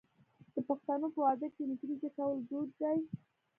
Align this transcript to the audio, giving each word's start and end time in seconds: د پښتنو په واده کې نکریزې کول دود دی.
د 0.53 0.55
پښتنو 0.67 1.07
په 1.13 1.19
واده 1.25 1.47
کې 1.55 1.63
نکریزې 1.71 2.09
کول 2.17 2.37
دود 2.49 2.69
دی. 2.81 2.97